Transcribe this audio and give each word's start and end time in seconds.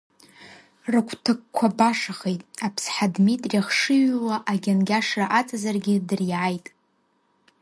Рыгәҭакқәа 0.91 1.67
башахеит, 1.77 2.41
Аԥсҳа 2.65 3.07
Дмитри 3.13 3.59
хшыҩла 3.65 4.37
агьангьашра 4.51 5.25
аҵазаргьы 5.39 5.95
дыриааит. 6.07 6.65